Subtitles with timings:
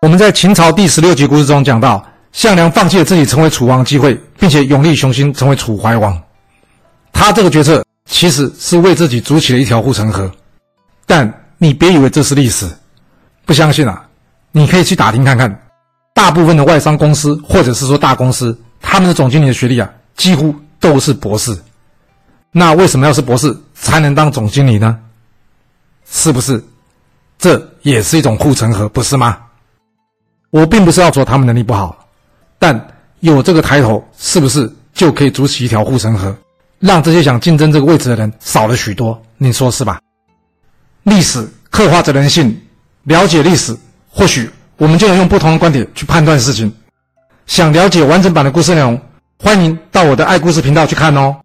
[0.00, 6.22] 我们在秦朝第十六集故事中讲到，项梁放弃了自己成为楚王的机会，并且勇立雄心成为楚怀王。
[7.12, 10.30] 他这个决策其实是为自己筑起了一条护城河。
[11.04, 12.64] 但你别以为这是历史，
[13.44, 14.06] 不相信啊？
[14.52, 15.62] 你可以去打听看看，
[16.14, 21.58] 大部分的外商公司或者是说大公司，他们的总经理的学历啊，几乎都是博士。
[22.52, 24.96] 那为什么要是博士才能当总经理呢？
[26.08, 26.62] 是不是？
[27.36, 29.38] 这也是一种护城河，不是吗？
[30.50, 32.06] 我并不是要说他们能力不好，
[32.58, 32.88] 但
[33.20, 36.34] 有这个抬头，是不是就可以筑起一条护城河，
[36.78, 39.20] 让这些想竞争这个位置的人少了许多？
[39.36, 40.00] 你说是吧？
[41.02, 42.58] 历史刻画着人性，
[43.04, 43.76] 了解历史，
[44.10, 46.72] 或许我们就能用不同的观点去判断事情。
[47.46, 49.00] 想了解完整版的故事内容，
[49.38, 51.36] 欢迎到我的爱故事频道去看哦。